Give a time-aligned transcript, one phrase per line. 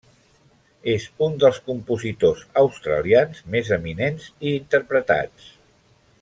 [0.93, 5.55] És un dels compositors australians més eminents i interpretats.